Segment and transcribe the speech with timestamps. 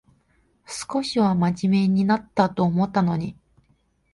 [0.65, 3.37] 少しはまじめになったと思ったのに